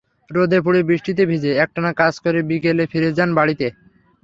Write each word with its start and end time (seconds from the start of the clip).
রোদে 0.31 0.59
পুড়ে, 0.61 0.81
বৃষ্টিতে 0.83 1.23
ভিজে 1.25 1.51
একটানা 1.63 1.91
কাজ 1.93 2.13
করে 2.19 2.39
বিকেলে 2.49 2.83
ফিরে 2.91 3.09
যান 3.17 3.29
বাড়িতে। 3.35 3.67